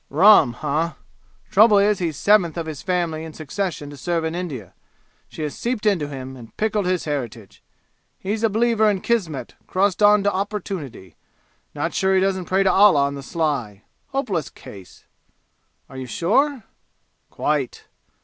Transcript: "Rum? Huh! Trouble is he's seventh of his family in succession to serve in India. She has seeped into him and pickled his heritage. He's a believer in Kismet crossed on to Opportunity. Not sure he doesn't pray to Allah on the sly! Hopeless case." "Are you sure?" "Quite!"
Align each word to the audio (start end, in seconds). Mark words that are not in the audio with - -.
"Rum? 0.09 0.53
Huh! 0.53 0.93
Trouble 1.51 1.77
is 1.77 1.99
he's 1.99 2.17
seventh 2.17 2.57
of 2.57 2.65
his 2.65 2.81
family 2.81 3.23
in 3.23 3.33
succession 3.33 3.91
to 3.91 3.97
serve 3.97 4.23
in 4.25 4.33
India. 4.33 4.73
She 5.29 5.43
has 5.43 5.55
seeped 5.55 5.85
into 5.85 6.07
him 6.07 6.35
and 6.35 6.57
pickled 6.57 6.87
his 6.87 7.05
heritage. 7.05 7.61
He's 8.17 8.41
a 8.41 8.49
believer 8.49 8.89
in 8.89 9.01
Kismet 9.01 9.53
crossed 9.67 10.01
on 10.01 10.23
to 10.23 10.33
Opportunity. 10.33 11.17
Not 11.75 11.93
sure 11.93 12.15
he 12.15 12.19
doesn't 12.19 12.45
pray 12.45 12.63
to 12.63 12.71
Allah 12.71 13.03
on 13.05 13.13
the 13.13 13.21
sly! 13.21 13.83
Hopeless 14.07 14.49
case." 14.49 15.03
"Are 15.87 15.97
you 15.97 16.07
sure?" 16.07 16.63
"Quite!" 17.29 17.83